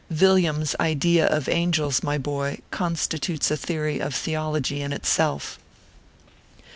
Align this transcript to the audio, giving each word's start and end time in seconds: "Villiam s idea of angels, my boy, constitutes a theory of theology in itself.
"Villiam 0.23 0.63
s 0.63 0.75
idea 0.79 1.27
of 1.27 1.47
angels, 1.47 2.01
my 2.01 2.17
boy, 2.17 2.57
constitutes 2.71 3.51
a 3.51 3.55
theory 3.55 3.99
of 3.99 4.15
theology 4.15 4.81
in 4.81 4.93
itself. 4.93 5.59